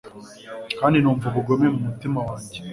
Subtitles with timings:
[0.79, 2.57] Kandi numva ubugome mumutima wanjye